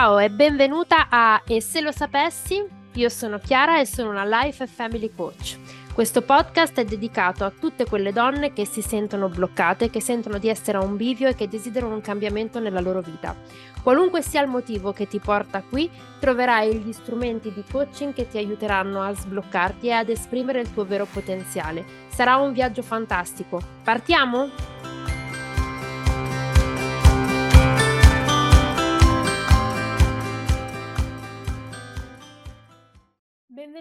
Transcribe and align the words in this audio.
Ciao 0.00 0.18
e 0.18 0.30
benvenuta 0.30 1.08
a 1.10 1.42
E 1.46 1.60
se 1.60 1.82
lo 1.82 1.92
sapessi? 1.92 2.66
Io 2.94 3.08
sono 3.10 3.38
Chiara 3.38 3.80
e 3.80 3.84
sono 3.84 4.08
una 4.08 4.24
Life 4.24 4.66
Family 4.66 5.12
Coach. 5.14 5.58
Questo 5.92 6.22
podcast 6.22 6.80
è 6.80 6.86
dedicato 6.86 7.44
a 7.44 7.50
tutte 7.50 7.84
quelle 7.84 8.10
donne 8.10 8.54
che 8.54 8.64
si 8.64 8.80
sentono 8.80 9.28
bloccate, 9.28 9.90
che 9.90 10.00
sentono 10.00 10.38
di 10.38 10.48
essere 10.48 10.78
a 10.78 10.82
un 10.82 10.96
bivio 10.96 11.28
e 11.28 11.34
che 11.34 11.48
desiderano 11.48 11.92
un 11.92 12.00
cambiamento 12.00 12.58
nella 12.60 12.80
loro 12.80 13.02
vita. 13.02 13.36
Qualunque 13.82 14.22
sia 14.22 14.40
il 14.40 14.48
motivo 14.48 14.94
che 14.94 15.06
ti 15.06 15.18
porta 15.18 15.60
qui, 15.60 15.90
troverai 16.18 16.76
gli 16.76 16.92
strumenti 16.92 17.52
di 17.52 17.62
coaching 17.70 18.14
che 18.14 18.26
ti 18.26 18.38
aiuteranno 18.38 19.02
a 19.02 19.14
sbloccarti 19.14 19.88
e 19.88 19.92
ad 19.92 20.08
esprimere 20.08 20.60
il 20.60 20.72
tuo 20.72 20.86
vero 20.86 21.04
potenziale. 21.04 21.84
Sarà 22.08 22.36
un 22.36 22.54
viaggio 22.54 22.80
fantastico. 22.80 23.60
Partiamo? 23.84 24.69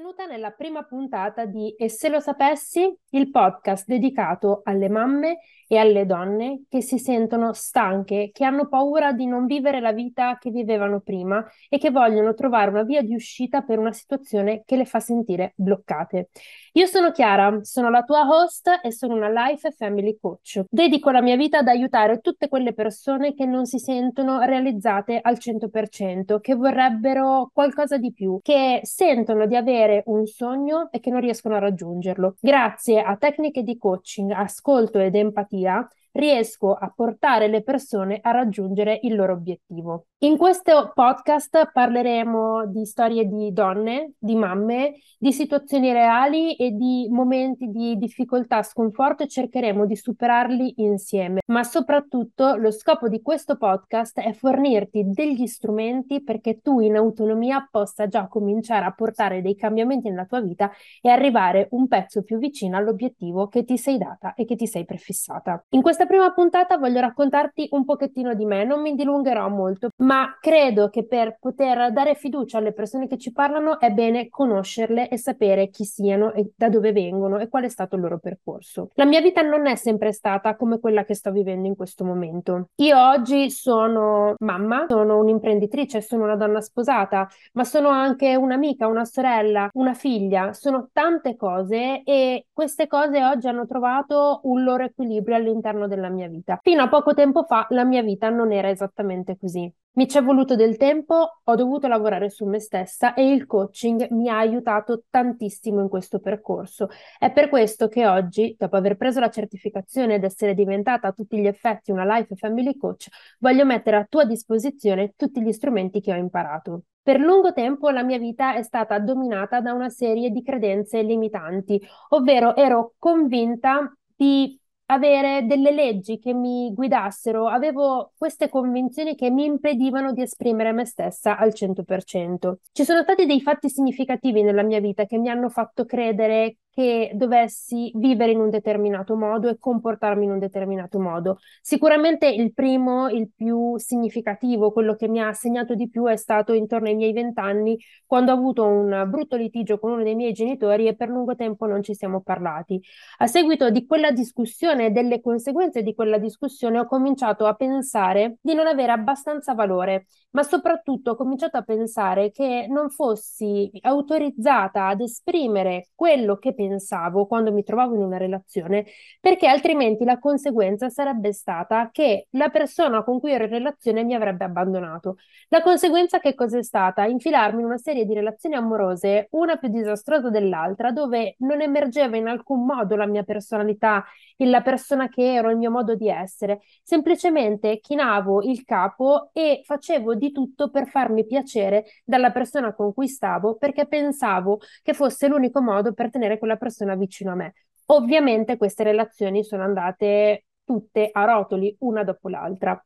Benvenuta 0.09 0.35
nella 0.35 0.51
prima 0.51 0.83
puntata 0.83 1.45
di 1.45 1.75
E 1.77 1.87
se 1.87 2.09
lo 2.09 2.19
sapessi, 2.19 2.91
il 3.11 3.29
podcast 3.29 3.85
dedicato 3.85 4.61
alle 4.63 4.89
mamme 4.89 5.37
e 5.67 5.77
alle 5.77 6.07
donne 6.07 6.63
che 6.67 6.81
si 6.81 6.97
sentono 6.97 7.53
stanche, 7.53 8.31
che 8.33 8.43
hanno 8.43 8.67
paura 8.67 9.11
di 9.13 9.27
non 9.27 9.45
vivere 9.45 9.79
la 9.79 9.91
vita 9.91 10.39
che 10.39 10.49
vivevano 10.49 10.99
prima 11.01 11.45
e 11.69 11.77
che 11.77 11.91
vogliono 11.91 12.33
trovare 12.33 12.71
una 12.71 12.81
via 12.81 13.03
di 13.03 13.13
uscita 13.13 13.61
per 13.61 13.77
una 13.77 13.93
situazione 13.93 14.63
che 14.65 14.77
le 14.77 14.85
fa 14.85 14.99
sentire 14.99 15.53
bloccate. 15.55 16.29
Io 16.73 16.85
sono 16.85 17.11
Chiara, 17.11 17.59
sono 17.63 17.89
la 17.89 18.03
tua 18.03 18.27
host 18.27 18.81
e 18.83 18.91
sono 18.91 19.15
una 19.15 19.29
life 19.29 19.67
e 19.67 19.71
family 19.71 20.17
coach. 20.19 20.61
Dedico 20.69 21.09
la 21.09 21.21
mia 21.21 21.35
vita 21.35 21.59
ad 21.59 21.67
aiutare 21.67 22.19
tutte 22.19 22.47
quelle 22.47 22.73
persone 22.73 23.33
che 23.33 23.45
non 23.45 23.65
si 23.65 23.79
sentono 23.79 24.41
realizzate 24.41 25.19
al 25.19 25.37
100%, 25.39 26.39
che 26.39 26.53
vorrebbero 26.53 27.49
qualcosa 27.51 27.97
di 27.97 28.13
più, 28.13 28.39
che 28.43 28.81
sentono 28.83 29.47
di 29.47 29.55
avere 29.55 30.03
un 30.05 30.25
sogno 30.27 30.89
e 30.91 30.99
che 30.99 31.09
non 31.09 31.21
riescono 31.21 31.55
a 31.55 31.59
raggiungerlo. 31.59 32.35
Grazie 32.39 33.01
a 33.01 33.15
tecniche 33.17 33.63
di 33.63 33.77
coaching, 33.77 34.31
ascolto 34.31 34.99
ed 34.99 35.15
empatia 35.15 35.87
riesco 36.13 36.73
a 36.73 36.91
portare 36.95 37.47
le 37.47 37.63
persone 37.63 38.19
a 38.21 38.31
raggiungere 38.31 38.99
il 39.03 39.15
loro 39.15 39.33
obiettivo. 39.33 40.05
In 40.21 40.35
questo 40.35 40.91
podcast 40.93 41.71
parleremo 41.71 42.67
di 42.67 42.85
storie 42.85 43.25
di 43.25 43.53
donne, 43.53 44.15
di 44.17 44.35
mamme, 44.35 44.95
di 45.17 45.31
situazioni 45.31 45.93
reali 45.93 46.55
e 46.55 46.71
di 46.71 47.07
momenti 47.09 47.67
di 47.67 47.95
difficoltà, 47.97 48.61
sconforto 48.63 49.23
e 49.23 49.27
cercheremo 49.27 49.85
di 49.85 49.95
superarli 49.95 50.73
insieme. 50.77 51.39
Ma 51.45 51.63
soprattutto 51.63 52.55
lo 52.55 52.71
scopo 52.71 53.07
di 53.07 53.21
questo 53.21 53.55
podcast 53.55 54.19
è 54.19 54.33
fornirti 54.33 55.09
degli 55.09 55.45
strumenti 55.47 56.21
perché 56.21 56.59
tu 56.59 56.81
in 56.81 56.97
autonomia 56.97 57.65
possa 57.71 58.07
già 58.07 58.27
cominciare 58.27 58.85
a 58.85 58.91
portare 58.91 59.41
dei 59.41 59.55
cambiamenti 59.55 60.09
nella 60.09 60.25
tua 60.25 60.41
vita 60.41 60.69
e 61.01 61.09
arrivare 61.09 61.67
un 61.71 61.87
pezzo 61.87 62.23
più 62.23 62.37
vicino 62.39 62.75
all'obiettivo 62.75 63.47
che 63.47 63.63
ti 63.63 63.77
sei 63.77 63.97
data 63.97 64.33
e 64.33 64.43
che 64.43 64.57
ti 64.57 64.67
sei 64.67 64.83
prefissata. 64.83 65.63
In 65.69 65.81
questa 65.99 66.15
prima 66.15 66.31
puntata 66.31 66.77
voglio 66.77 67.01
raccontarti 67.01 67.67
un 67.71 67.83
pochettino 67.83 68.33
di 68.33 68.45
me, 68.45 68.63
non 68.63 68.81
mi 68.81 68.95
dilungherò 68.95 69.49
molto, 69.49 69.89
ma 69.97 70.37
credo 70.39 70.89
che 70.89 71.05
per 71.05 71.35
poter 71.41 71.91
dare 71.91 72.15
fiducia 72.15 72.57
alle 72.57 72.71
persone 72.71 73.05
che 73.05 73.17
ci 73.17 73.33
parlano 73.33 73.81
è 73.81 73.91
bene 73.91 74.29
conoscerle 74.29 75.09
e 75.09 75.17
sapere 75.17 75.69
chi 75.69 75.83
siano 75.83 76.31
e 76.31 76.53
da 76.55 76.69
dove 76.69 76.93
vengono 76.93 77.37
e 77.39 77.49
qual 77.49 77.65
è 77.65 77.67
stato 77.67 77.97
il 77.97 78.01
loro 78.03 78.17
percorso. 78.17 78.91
La 78.93 79.03
mia 79.03 79.19
vita 79.19 79.41
non 79.41 79.67
è 79.67 79.75
sempre 79.75 80.13
stata 80.13 80.55
come 80.55 80.79
quella 80.79 81.03
che 81.03 81.15
sto 81.15 81.31
vivendo 81.31 81.67
in 81.67 81.75
questo 81.75 82.05
momento. 82.05 82.69
Io 82.75 82.97
oggi 82.97 83.51
sono 83.51 84.35
mamma, 84.39 84.85
sono 84.87 85.17
un'imprenditrice, 85.17 85.99
sono 85.99 86.23
una 86.23 86.37
donna 86.37 86.61
sposata, 86.61 87.27
ma 87.55 87.65
sono 87.65 87.89
anche 87.89 88.37
un'amica, 88.37 88.87
una 88.87 89.03
sorella, 89.03 89.67
una 89.73 89.93
figlia, 89.93 90.53
sono 90.53 90.87
tante 90.93 91.35
cose 91.35 92.03
e 92.03 92.45
queste 92.53 92.87
cose 92.87 93.21
oggi 93.21 93.49
hanno 93.49 93.65
trovato 93.65 94.39
un 94.43 94.63
loro 94.63 94.85
equilibrio 94.85 95.35
all'interno 95.35 95.87
della 95.89 96.07
mia 96.07 96.29
vita. 96.29 96.57
Fino 96.63 96.83
a 96.83 96.87
poco 96.87 97.13
tempo 97.13 97.43
fa 97.43 97.67
la 97.71 97.83
mia 97.83 98.01
vita 98.01 98.29
non 98.29 98.53
era 98.53 98.69
esattamente 98.69 99.37
così. 99.37 99.69
Mi 99.99 100.07
ci 100.07 100.17
è 100.17 100.23
voluto 100.23 100.55
del 100.55 100.77
tempo, 100.77 101.39
ho 101.43 101.55
dovuto 101.55 101.89
lavorare 101.89 102.29
su 102.29 102.45
me 102.45 102.61
stessa 102.61 103.13
e 103.15 103.33
il 103.33 103.45
coaching 103.45 104.07
mi 104.11 104.29
ha 104.29 104.37
aiutato 104.37 105.03
tantissimo 105.09 105.81
in 105.81 105.89
questo 105.89 106.19
percorso. 106.19 106.87
È 107.17 107.31
per 107.33 107.49
questo 107.49 107.89
che 107.89 108.07
oggi, 108.07 108.55
dopo 108.57 108.77
aver 108.77 108.95
preso 108.95 109.19
la 109.19 109.29
certificazione 109.29 110.15
ed 110.15 110.23
essere 110.23 110.53
diventata 110.53 111.09
a 111.09 111.11
tutti 111.11 111.37
gli 111.37 111.47
effetti 111.47 111.91
una 111.91 112.05
life 112.05 112.33
family 112.35 112.77
coach, 112.77 113.09
voglio 113.39 113.65
mettere 113.65 113.97
a 113.97 114.05
tua 114.07 114.23
disposizione 114.23 115.15
tutti 115.17 115.41
gli 115.41 115.51
strumenti 115.51 115.99
che 115.99 116.13
ho 116.13 116.17
imparato. 116.17 116.83
Per 117.01 117.19
lungo 117.19 117.51
tempo 117.51 117.89
la 117.89 118.03
mia 118.03 118.19
vita 118.19 118.53
è 118.53 118.61
stata 118.61 118.99
dominata 118.99 119.59
da 119.59 119.73
una 119.73 119.89
serie 119.89 120.29
di 120.29 120.43
credenze 120.43 121.01
limitanti, 121.01 121.81
ovvero 122.09 122.55
ero 122.55 122.93
convinta 122.97 123.91
di 124.15 124.57
avere 124.91 125.45
delle 125.45 125.71
leggi 125.71 126.17
che 126.19 126.33
mi 126.33 126.73
guidassero, 126.73 127.47
avevo 127.47 128.13
queste 128.17 128.49
convinzioni 128.49 129.15
che 129.15 129.29
mi 129.29 129.45
impedivano 129.45 130.13
di 130.13 130.21
esprimere 130.21 130.71
me 130.71 130.85
stessa 130.85 131.37
al 131.37 131.53
100%. 131.53 132.55
Ci 132.71 132.83
sono 132.83 133.03
stati 133.03 133.25
dei 133.25 133.41
fatti 133.41 133.69
significativi 133.69 134.41
nella 134.41 134.63
mia 134.63 134.79
vita 134.79 135.05
che 135.05 135.17
mi 135.17 135.29
hanno 135.29 135.49
fatto 135.49 135.85
credere 135.85 136.57
che 136.79 137.11
dovessi 137.13 137.91
vivere 137.95 138.31
in 138.31 138.39
un 138.39 138.49
determinato 138.49 139.17
modo 139.17 139.49
e 139.49 139.59
comportarmi 139.59 140.23
in 140.23 140.31
un 140.31 140.39
determinato 140.39 140.97
modo. 140.97 141.39
Sicuramente 141.61 142.25
il 142.29 142.53
primo, 142.53 143.09
il 143.09 143.29
più 143.35 143.77
significativo, 143.77 144.71
quello 144.71 144.95
che 144.95 145.09
mi 145.09 145.19
ha 145.19 145.33
segnato 145.33 145.75
di 145.75 145.89
più 145.89 146.05
è 146.05 146.15
stato 146.15 146.53
intorno 146.53 146.87
ai 146.87 146.95
miei 146.95 147.11
vent'anni, 147.11 147.77
quando 148.05 148.31
ho 148.31 148.35
avuto 148.35 148.63
un 148.63 149.07
brutto 149.09 149.35
litigio 149.35 149.77
con 149.77 149.91
uno 149.91 150.03
dei 150.03 150.15
miei 150.15 150.31
genitori 150.31 150.87
e 150.87 150.95
per 150.95 151.09
lungo 151.09 151.35
tempo 151.35 151.65
non 151.65 151.83
ci 151.83 151.93
siamo 151.93 152.21
parlati. 152.21 152.81
A 153.17 153.27
seguito 153.27 153.69
di 153.71 153.85
quella 153.85 154.11
discussione 154.11 154.85
e 154.85 154.91
delle 154.91 155.19
conseguenze 155.19 155.83
di 155.83 155.93
quella 155.93 156.17
discussione 156.17 156.79
ho 156.79 156.85
cominciato 156.85 157.45
a 157.45 157.55
pensare 157.55 158.37
di 158.39 158.53
non 158.53 158.67
avere 158.67 158.93
abbastanza 158.93 159.53
valore, 159.53 160.05
ma 160.31 160.43
soprattutto 160.43 161.11
ho 161.11 161.15
cominciato 161.17 161.57
a 161.57 161.61
pensare 161.61 162.31
che 162.31 162.67
non 162.69 162.89
fossi 162.89 163.69
autorizzata 163.81 164.87
ad 164.87 165.01
esprimere 165.01 165.89
quello 165.93 166.37
che 166.37 166.53
pensavo 166.53 166.67
pensavo 166.69 167.25
quando 167.25 167.51
mi 167.51 167.63
trovavo 167.63 167.95
in 167.95 168.01
una 168.01 168.17
relazione, 168.17 168.85
perché 169.19 169.47
altrimenti 169.47 170.03
la 170.05 170.19
conseguenza 170.19 170.89
sarebbe 170.89 171.33
stata 171.33 171.89
che 171.91 172.27
la 172.31 172.49
persona 172.49 173.03
con 173.03 173.19
cui 173.19 173.31
ero 173.31 173.45
in 173.45 173.49
relazione 173.49 174.03
mi 174.03 174.13
avrebbe 174.13 174.45
abbandonato. 174.45 175.17
La 175.49 175.61
conseguenza 175.61 176.19
che 176.19 176.35
cos'è 176.35 176.61
stata? 176.61 177.05
Infilarmi 177.05 177.59
in 177.61 177.65
una 177.65 177.77
serie 177.77 178.05
di 178.05 178.13
relazioni 178.13 178.55
amorose, 178.55 179.27
una 179.31 179.57
più 179.57 179.69
disastrosa 179.69 180.29
dell'altra, 180.29 180.91
dove 180.91 181.35
non 181.39 181.61
emergeva 181.61 182.17
in 182.17 182.27
alcun 182.27 182.65
modo 182.65 182.95
la 182.95 183.07
mia 183.07 183.23
personalità, 183.23 184.05
la 184.37 184.61
persona 184.61 185.09
che 185.09 185.33
ero, 185.33 185.49
il 185.49 185.57
mio 185.57 185.71
modo 185.71 185.95
di 185.95 186.07
essere. 186.07 186.61
Semplicemente 186.83 187.79
chinavo 187.79 188.43
il 188.43 188.63
capo 188.63 189.29
e 189.33 189.61
facevo 189.63 190.15
di 190.15 190.31
tutto 190.31 190.69
per 190.69 190.87
farmi 190.87 191.25
piacere 191.25 191.85
dalla 192.05 192.31
persona 192.31 192.73
con 192.73 192.93
cui 192.93 193.07
stavo, 193.07 193.55
perché 193.55 193.87
pensavo 193.87 194.59
che 194.83 194.93
fosse 194.93 195.27
l'unico 195.27 195.61
modo 195.61 195.93
per 195.93 196.09
tenere 196.09 196.37
quella 196.37 196.48
persona 196.57 196.95
vicino 196.95 197.31
a 197.31 197.35
me. 197.35 197.53
Ovviamente 197.87 198.57
queste 198.57 198.83
relazioni 198.83 199.43
sono 199.43 199.63
andate 199.63 200.45
tutte 200.63 201.09
a 201.11 201.25
rotoli, 201.25 201.75
una 201.79 202.03
dopo 202.03 202.29
l'altra. 202.29 202.81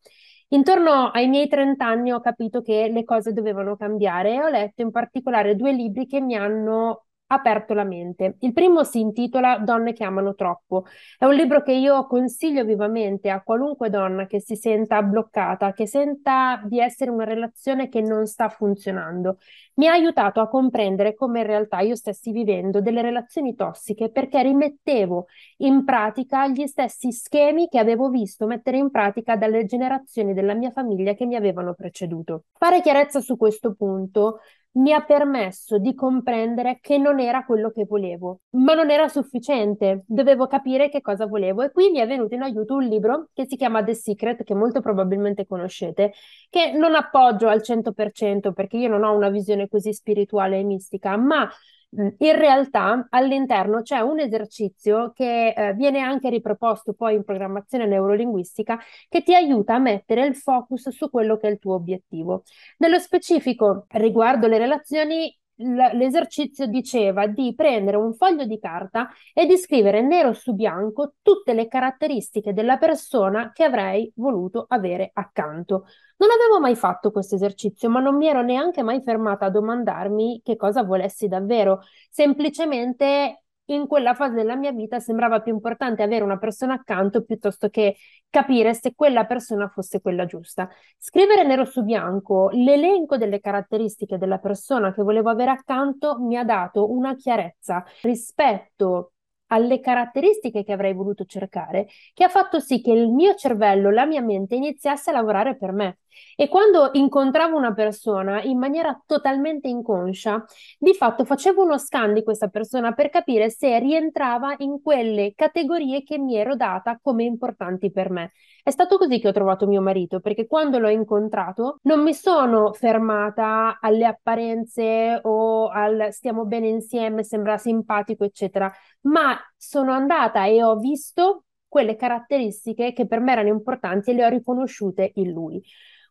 Intorno 0.50 1.10
ai 1.10 1.28
miei 1.28 1.48
30 1.48 1.86
anni 1.86 2.12
ho 2.12 2.22
capito 2.22 2.62
che 2.62 2.88
le 2.90 3.04
cose 3.04 3.34
dovevano 3.34 3.76
cambiare 3.76 4.34
e 4.34 4.42
ho 4.42 4.50
letto 4.50 4.82
in 4.82 4.92
particolare 4.92 5.56
due 5.56 5.74
libri 5.74 6.06
che 6.06 6.22
mi 6.22 6.36
hanno 6.36 7.06
aperto 7.34 7.74
la 7.74 7.84
mente. 7.84 8.38
Il 8.40 8.54
primo 8.54 8.84
si 8.84 9.00
intitola 9.00 9.58
Donne 9.58 9.94
che 9.94 10.04
amano 10.04 10.36
troppo. 10.36 10.86
È 11.18 11.26
un 11.26 11.34
libro 11.34 11.62
che 11.62 11.74
io 11.74 12.06
consiglio 12.08 12.64
vivamente 12.64 13.30
a 13.30 13.42
qualunque 13.42 13.90
donna 13.90 14.26
che 14.26 14.40
si 14.40 14.56
senta 14.56 15.02
bloccata, 15.02 15.74
che 15.74 15.88
senta 15.88 16.62
di 16.66 16.80
essere 16.80 17.12
una 17.12 17.24
relazione 17.24 17.90
che 17.90 18.02
non 18.02 18.26
sta 18.26 18.50
funzionando. 18.50 19.38
Mi 19.76 19.88
ha 19.88 19.94
aiutato 19.94 20.40
a 20.40 20.48
comprendere 20.48 21.16
come 21.16 21.40
in 21.40 21.48
realtà 21.48 21.80
io 21.80 21.96
stessi 21.96 22.32
vivendo 22.32 22.82
delle 22.82 23.02
relazioni 23.02 23.56
tossiche 23.56 24.12
perché 24.12 24.42
rimettevo 24.44 25.26
in 25.58 25.84
pratica 25.84 26.48
gli 26.48 26.68
stessi 26.68 27.12
schemi 27.12 27.68
che 27.68 27.80
avevo 27.80 28.10
visto 28.10 28.46
mettere 28.46 28.78
in 28.78 28.92
pratica 28.92 29.36
dalle 29.36 29.66
generazioni 29.66 30.34
della 30.34 30.54
mia 30.54 30.72
famiglia 30.72 31.14
che 31.14 31.26
mi 31.26 31.36
avevano 31.36 31.74
preceduto. 31.74 32.46
Fare 32.58 32.82
chiarezza 32.82 33.20
su 33.20 33.36
questo 33.36 33.74
punto 33.74 34.40
mi 34.76 34.92
ha 34.92 35.02
permesso 35.04 35.78
di 35.78 35.94
comprendere 35.94 36.80
che 36.82 36.98
non 36.98 37.20
era 37.20 37.46
quello 37.46 37.70
che 37.72 37.86
volevo, 37.86 38.42
ma 38.52 38.74
non 38.74 38.90
era 38.90 39.08
sufficiente, 39.08 40.04
dovevo 40.08 40.48
capire 40.48 40.90
che 40.90 41.02
cosa 41.02 41.28
volevo 41.28 41.62
e 41.62 41.72
qui 41.72 41.92
mi 41.92 42.00
è 42.00 42.08
venuto 42.08 42.34
in 42.34 42.42
aiuto 42.42 42.76
un 42.76 42.84
libro 42.86 43.30
che 43.34 43.46
si 43.48 43.56
chiama 43.56 43.84
The 43.84 43.94
Secret, 43.94 44.44
che 44.44 44.56
molto 44.56 44.82
probabilmente 44.82 45.46
conoscete, 45.46 46.14
che 46.50 46.72
non 46.72 46.96
appoggio 46.96 47.48
al 47.48 47.62
100% 47.62 48.52
perché 48.54 48.78
io 48.78 48.90
non 48.90 49.04
ho 49.04 49.16
una 49.16 49.30
visione 49.30 49.68
così 49.68 49.94
spirituale 49.94 50.60
e 50.60 50.64
mistica, 50.64 51.16
ma 51.18 51.48
in 51.96 52.38
realtà 52.38 53.08
all'interno 53.10 53.82
c'è 53.82 54.00
un 54.00 54.20
esercizio 54.20 55.12
che 55.14 55.50
eh, 55.50 55.74
viene 55.74 56.00
anche 56.00 56.30
riproposto 56.30 56.94
poi 56.94 57.16
in 57.16 57.24
programmazione 57.24 57.86
neurolinguistica 57.86 58.80
che 59.08 59.22
ti 59.22 59.36
aiuta 59.36 59.76
a 59.76 59.80
mettere 59.80 60.26
il 60.26 60.36
focus 60.36 60.90
su 60.90 61.10
quello 61.10 61.38
che 61.38 61.48
è 61.48 61.52
il 61.52 61.60
tuo 61.60 61.76
obiettivo. 61.76 62.44
Nello 62.78 63.00
specifico, 63.00 63.86
riguardo 63.90 64.48
le 64.48 64.58
relazioni, 64.58 65.36
l'esercizio 65.56 66.66
diceva 66.66 67.28
di 67.28 67.54
prendere 67.56 67.98
un 67.98 68.14
foglio 68.14 68.46
di 68.46 68.60
carta 68.60 69.10
e 69.34 69.46
di 69.46 69.58
scrivere 69.58 70.02
nero 70.02 70.34
su 70.34 70.54
bianco 70.54 71.16
tutte 71.22 71.54
le 71.54 71.68
caratteristiche 71.68 72.54
della 72.54 72.78
persona 72.78 73.52
che 73.52 73.64
avrei 73.64 74.12
voluto 74.16 74.66
avere 74.68 75.12
accanto. 75.14 75.86
Non 76.18 76.30
avevo 76.32 76.60
mai 76.60 76.76
fatto 76.76 77.12
questo 77.12 77.36
esercizio, 77.36 77.90
ma 77.90 78.00
non 78.00 78.16
mi 78.16 78.28
ero 78.28 78.42
neanche 78.42 78.82
mai 78.82 79.02
fermata 79.02 79.46
a 79.46 79.50
domandarmi 79.50 80.42
che 80.44 80.56
cosa 80.56 80.84
volessi 80.84 81.28
davvero. 81.28 81.82
Semplicemente 82.10 83.43
in 83.68 83.88
quella 83.88 84.14
fase 84.14 84.36
della 84.36 84.56
mia 84.56 84.72
vita 84.72 85.00
sembrava 85.00 85.42
più 85.42 85.54
importante 85.54 86.04
avere 86.04 86.24
una 86.24 86.38
persona 86.38 86.74
accanto 86.74 87.24
piuttosto 87.24 87.70
che 87.70 87.96
capire 88.30 88.74
se 88.74 88.94
quella 88.96 89.26
persona 89.26 89.68
fosse 89.70 90.02
quella 90.02 90.26
giusta. 90.26 90.70
Scrivere 90.98 91.44
nero 91.44 91.66
su 91.66 91.84
bianco 91.84 92.50
l'elenco 92.52 93.18
delle 93.18 93.40
caratteristiche 93.40 94.18
della 94.18 94.40
persona 94.40 94.94
che 94.94 95.04
volevo 95.04 95.30
avere 95.30 95.52
accanto 95.52 96.20
mi 96.20 96.36
ha 96.38 96.44
dato 96.44 96.92
una 96.92 97.16
chiarezza 97.16 97.84
rispetto 98.02 99.14
alle 99.48 99.80
caratteristiche 99.80 100.64
che 100.64 100.74
avrei 100.74 100.94
voluto 100.94 101.26
cercare, 101.26 101.88
che 102.14 102.24
ha 102.24 102.30
fatto 102.30 102.60
sì 102.60 102.82
che 102.82 102.92
il 102.92 103.10
mio 103.10 103.36
cervello, 103.36 103.92
la 103.92 104.06
mia 104.06 104.22
mente 104.22 104.56
iniziasse 104.56 105.12
a 105.12 105.14
lavorare 105.14 105.56
per 105.56 105.72
me. 105.72 106.00
E 106.36 106.48
quando 106.48 106.90
incontravo 106.94 107.56
una 107.56 107.74
persona 107.74 108.42
in 108.42 108.58
maniera 108.58 109.00
totalmente 109.06 109.68
inconscia, 109.68 110.44
di 110.80 110.94
fatto 110.94 111.26
facevo 111.26 111.64
uno 111.64 111.78
scan 111.78 112.14
di 112.14 112.24
questa 112.24 112.48
persona 112.48 112.94
per 112.94 113.10
capire 113.10 113.50
se 113.50 113.78
rientrava 113.80 114.56
in 114.60 114.82
quelle 114.82 115.34
categorie 115.36 116.04
che 116.04 116.18
mi 116.18 116.36
ero 116.36 116.56
data 116.56 117.00
come 117.02 117.24
importanti 117.24 117.92
per 117.92 118.10
me. 118.10 118.32
È 118.64 118.72
stato 118.72 118.98
così 118.98 119.20
che 119.20 119.28
ho 119.28 119.34
trovato 119.34 119.68
mio 119.68 119.82
marito, 119.82 120.20
perché 120.20 120.48
quando 120.48 120.80
l'ho 120.80 120.90
incontrato 120.90 121.80
non 121.84 122.02
mi 122.02 122.14
sono 122.14 122.74
fermata 122.74 123.78
alle 123.80 124.06
apparenze 124.06 125.20
o 125.24 125.68
al 125.68 126.08
stiamo 126.12 126.46
bene 126.46 126.68
insieme, 126.68 127.24
sembra 127.24 127.58
simpatico, 127.58 128.24
eccetera, 128.24 128.72
ma 129.02 129.38
sono 129.58 129.92
andata 129.92 130.46
e 130.46 130.64
ho 130.64 130.78
visto 130.78 131.46
quelle 131.68 131.96
caratteristiche 131.96 132.94
che 132.94 133.08
per 133.08 133.20
me 133.20 133.32
erano 133.32 133.50
importanti 133.50 134.12
e 134.12 134.14
le 134.14 134.26
ho 134.26 134.30
riconosciute 134.30 135.12
in 135.16 135.32
lui. 135.32 135.62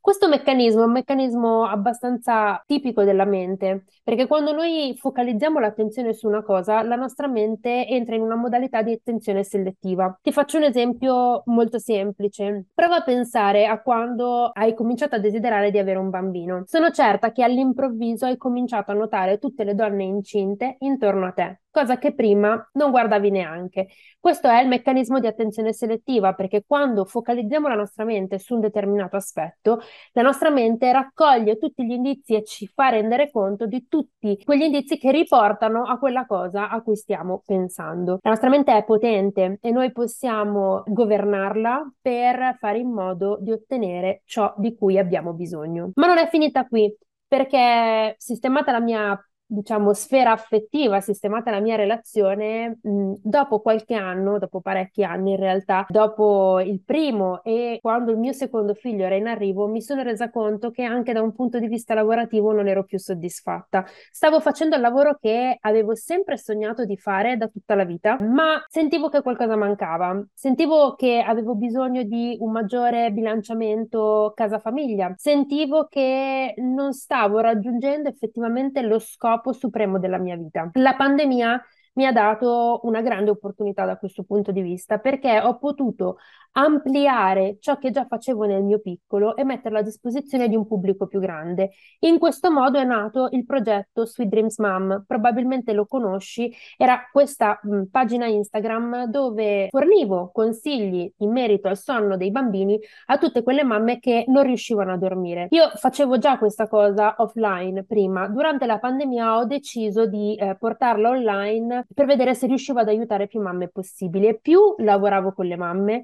Questo 0.02 0.26
meccanismo 0.26 0.82
è 0.82 0.86
un 0.86 0.90
meccanismo 0.90 1.64
abbastanza 1.64 2.60
tipico 2.66 3.04
della 3.04 3.24
mente, 3.24 3.84
perché 4.02 4.26
quando 4.26 4.50
noi 4.50 4.96
focalizziamo 4.98 5.60
l'attenzione 5.60 6.12
su 6.12 6.26
una 6.26 6.42
cosa, 6.42 6.82
la 6.82 6.96
nostra 6.96 7.28
mente 7.28 7.86
entra 7.86 8.16
in 8.16 8.22
una 8.22 8.34
modalità 8.34 8.82
di 8.82 8.90
attenzione 8.90 9.44
selettiva. 9.44 10.18
Ti 10.20 10.32
faccio 10.32 10.56
un 10.56 10.64
esempio 10.64 11.44
molto 11.46 11.78
semplice. 11.78 12.64
Prova 12.74 12.96
a 12.96 13.02
pensare 13.02 13.66
a 13.66 13.80
quando 13.80 14.50
hai 14.52 14.74
cominciato 14.74 15.14
a 15.14 15.20
desiderare 15.20 15.70
di 15.70 15.78
avere 15.78 16.00
un 16.00 16.10
bambino. 16.10 16.64
Sono 16.66 16.90
certa 16.90 17.30
che 17.30 17.44
all'improvviso 17.44 18.26
hai 18.26 18.36
cominciato 18.36 18.90
a 18.90 18.94
notare 18.94 19.38
tutte 19.38 19.62
le 19.62 19.76
donne 19.76 20.02
incinte 20.02 20.78
intorno 20.80 21.26
a 21.26 21.30
te 21.30 21.60
cosa 21.72 21.98
che 21.98 22.14
prima 22.14 22.68
non 22.74 22.90
guardavi 22.90 23.30
neanche. 23.30 23.88
Questo 24.20 24.46
è 24.46 24.60
il 24.60 24.68
meccanismo 24.68 25.18
di 25.18 25.26
attenzione 25.26 25.72
selettiva, 25.72 26.34
perché 26.34 26.62
quando 26.64 27.04
focalizziamo 27.04 27.66
la 27.66 27.74
nostra 27.74 28.04
mente 28.04 28.38
su 28.38 28.54
un 28.54 28.60
determinato 28.60 29.16
aspetto, 29.16 29.80
la 30.12 30.22
nostra 30.22 30.50
mente 30.50 30.92
raccoglie 30.92 31.56
tutti 31.56 31.84
gli 31.84 31.92
indizi 31.92 32.34
e 32.34 32.44
ci 32.44 32.68
fa 32.68 32.90
rendere 32.90 33.30
conto 33.30 33.66
di 33.66 33.86
tutti 33.88 34.40
quegli 34.44 34.62
indizi 34.62 34.98
che 34.98 35.10
riportano 35.10 35.82
a 35.84 35.98
quella 35.98 36.26
cosa 36.26 36.68
a 36.68 36.80
cui 36.82 36.94
stiamo 36.94 37.42
pensando. 37.44 38.18
La 38.22 38.30
nostra 38.30 38.50
mente 38.50 38.76
è 38.76 38.84
potente 38.84 39.58
e 39.60 39.70
noi 39.70 39.90
possiamo 39.90 40.82
governarla 40.86 41.94
per 42.00 42.56
fare 42.60 42.78
in 42.78 42.92
modo 42.92 43.38
di 43.40 43.50
ottenere 43.50 44.22
ciò 44.26 44.52
di 44.58 44.76
cui 44.76 44.98
abbiamo 44.98 45.32
bisogno. 45.32 45.90
Ma 45.94 46.06
non 46.06 46.18
è 46.18 46.28
finita 46.28 46.66
qui 46.66 46.94
perché 47.26 48.14
sistemata 48.18 48.72
la 48.72 48.80
mia 48.80 49.18
diciamo, 49.52 49.92
sfera 49.92 50.32
affettiva 50.32 51.00
sistemata 51.00 51.50
la 51.50 51.60
mia 51.60 51.76
relazione, 51.76 52.78
mh, 52.82 53.14
dopo 53.22 53.60
qualche 53.60 53.94
anno, 53.94 54.38
dopo 54.38 54.60
parecchi 54.60 55.04
anni 55.04 55.32
in 55.32 55.36
realtà, 55.36 55.84
dopo 55.88 56.60
il 56.60 56.82
primo 56.82 57.42
e 57.42 57.78
quando 57.80 58.10
il 58.10 58.18
mio 58.18 58.32
secondo 58.32 58.74
figlio 58.74 59.04
era 59.04 59.14
in 59.14 59.26
arrivo, 59.26 59.66
mi 59.66 59.82
sono 59.82 60.02
resa 60.02 60.30
conto 60.30 60.70
che 60.70 60.84
anche 60.84 61.12
da 61.12 61.20
un 61.20 61.34
punto 61.34 61.58
di 61.58 61.68
vista 61.68 61.94
lavorativo 61.94 62.52
non 62.52 62.66
ero 62.66 62.84
più 62.84 62.98
soddisfatta. 62.98 63.84
Stavo 64.10 64.40
facendo 64.40 64.76
il 64.76 64.80
lavoro 64.82 65.18
che 65.20 65.58
avevo 65.60 65.94
sempre 65.94 66.38
sognato 66.38 66.84
di 66.84 66.96
fare 66.96 67.36
da 67.36 67.48
tutta 67.48 67.74
la 67.74 67.84
vita, 67.84 68.16
ma 68.20 68.64
sentivo 68.68 69.08
che 69.08 69.20
qualcosa 69.22 69.56
mancava. 69.56 70.24
Sentivo 70.32 70.94
che 70.94 71.20
avevo 71.20 71.54
bisogno 71.54 72.02
di 72.04 72.36
un 72.40 72.52
maggiore 72.52 73.10
bilanciamento 73.12 74.32
casa-famiglia. 74.34 75.12
Sentivo 75.16 75.86
che 75.88 76.54
non 76.56 76.92
stavo 76.92 77.40
raggiungendo 77.40 78.08
effettivamente 78.08 78.80
lo 78.82 78.98
scopo 78.98 79.41
scopo 79.42 79.52
supremo 79.52 79.98
della 79.98 80.18
mia 80.18 80.36
vita. 80.36 80.70
La 80.74 80.94
pandemia 80.94 81.60
mi 81.94 82.06
ha 82.06 82.12
dato 82.12 82.80
una 82.84 83.02
grande 83.02 83.30
opportunità 83.30 83.84
da 83.84 83.98
questo 83.98 84.22
punto 84.22 84.52
di 84.52 84.62
vista 84.62 84.98
perché 84.98 85.40
ho 85.40 85.58
potuto 85.58 86.18
ampliare 86.52 87.56
ciò 87.60 87.78
che 87.78 87.90
già 87.90 88.06
facevo 88.06 88.44
nel 88.44 88.62
mio 88.62 88.80
piccolo 88.80 89.36
e 89.36 89.44
metterlo 89.44 89.78
a 89.78 89.82
disposizione 89.82 90.48
di 90.48 90.56
un 90.56 90.66
pubblico 90.66 91.06
più 91.06 91.20
grande. 91.20 91.70
In 92.00 92.18
questo 92.18 92.50
modo 92.50 92.78
è 92.78 92.84
nato 92.84 93.28
il 93.32 93.44
progetto 93.44 94.04
Sweet 94.04 94.28
Dreams 94.28 94.58
Mom, 94.58 95.04
probabilmente 95.06 95.72
lo 95.72 95.86
conosci, 95.86 96.52
era 96.76 97.08
questa 97.10 97.58
mh, 97.62 97.84
pagina 97.90 98.26
Instagram 98.26 99.06
dove 99.06 99.68
fornivo 99.70 100.30
consigli 100.32 101.10
in 101.18 101.30
merito 101.30 101.68
al 101.68 101.76
sonno 101.76 102.16
dei 102.16 102.30
bambini 102.30 102.78
a 103.06 103.18
tutte 103.18 103.42
quelle 103.42 103.64
mamme 103.64 103.98
che 103.98 104.24
non 104.28 104.42
riuscivano 104.42 104.92
a 104.92 104.96
dormire. 104.96 105.46
Io 105.50 105.70
facevo 105.74 106.18
già 106.18 106.38
questa 106.38 106.68
cosa 106.68 107.14
offline 107.18 107.84
prima, 107.84 108.28
durante 108.28 108.66
la 108.66 108.78
pandemia 108.78 109.38
ho 109.38 109.44
deciso 109.44 110.06
di 110.06 110.34
eh, 110.34 110.56
portarla 110.58 111.10
online 111.10 111.86
per 111.94 112.06
vedere 112.06 112.34
se 112.34 112.46
riuscivo 112.46 112.80
ad 112.80 112.88
aiutare 112.88 113.26
più 113.26 113.40
mamme 113.40 113.68
possibili 113.68 114.26
e 114.26 114.38
più 114.38 114.74
lavoravo 114.78 115.32
con 115.32 115.46
le 115.46 115.56
mamme, 115.56 116.02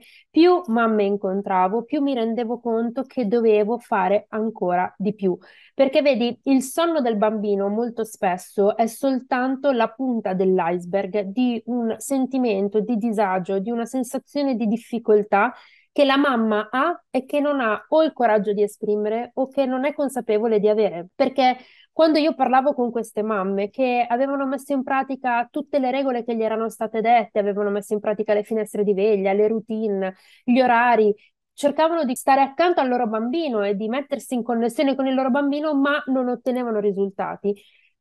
mamme 0.66 1.04
incontravo, 1.04 1.82
più 1.84 2.00
mi 2.02 2.14
rendevo 2.14 2.60
conto 2.60 3.02
che 3.02 3.26
dovevo 3.26 3.78
fare 3.78 4.26
ancora 4.28 4.92
di 4.96 5.14
più. 5.14 5.36
Perché 5.74 6.02
vedi, 6.02 6.38
il 6.44 6.62
sonno 6.62 7.00
del 7.00 7.16
bambino 7.16 7.68
molto 7.68 8.04
spesso 8.04 8.76
è 8.76 8.86
soltanto 8.86 9.70
la 9.70 9.88
punta 9.88 10.34
dell'iceberg 10.34 11.20
di 11.22 11.62
un 11.66 11.94
sentimento 11.98 12.80
di 12.80 12.96
disagio, 12.96 13.58
di 13.58 13.70
una 13.70 13.84
sensazione 13.84 14.54
di 14.54 14.66
difficoltà 14.66 15.52
che 15.92 16.04
la 16.04 16.16
mamma 16.16 16.68
ha 16.70 17.02
e 17.10 17.24
che 17.24 17.40
non 17.40 17.60
ha 17.60 17.84
o 17.88 18.02
il 18.04 18.12
coraggio 18.12 18.52
di 18.52 18.62
esprimere 18.62 19.32
o 19.34 19.48
che 19.48 19.66
non 19.66 19.84
è 19.84 19.92
consapevole 19.94 20.60
di 20.60 20.68
avere. 20.68 21.08
Perché 21.14 21.56
quando 21.98 22.20
io 22.20 22.32
parlavo 22.32 22.74
con 22.74 22.92
queste 22.92 23.22
mamme 23.22 23.70
che 23.70 24.06
avevano 24.08 24.46
messo 24.46 24.72
in 24.72 24.84
pratica 24.84 25.48
tutte 25.50 25.80
le 25.80 25.90
regole 25.90 26.22
che 26.22 26.36
gli 26.36 26.42
erano 26.44 26.68
state 26.68 27.00
dette, 27.00 27.40
avevano 27.40 27.70
messo 27.70 27.92
in 27.92 27.98
pratica 27.98 28.34
le 28.34 28.44
finestre 28.44 28.84
di 28.84 28.94
veglia, 28.94 29.32
le 29.32 29.48
routine, 29.48 30.14
gli 30.44 30.60
orari, 30.60 31.12
cercavano 31.52 32.04
di 32.04 32.14
stare 32.14 32.40
accanto 32.40 32.80
al 32.80 32.86
loro 32.86 33.08
bambino 33.08 33.64
e 33.64 33.74
di 33.74 33.88
mettersi 33.88 34.34
in 34.34 34.44
connessione 34.44 34.94
con 34.94 35.08
il 35.08 35.14
loro 35.14 35.30
bambino, 35.30 35.74
ma 35.74 36.00
non 36.06 36.28
ottenevano 36.28 36.78
risultati. 36.78 37.52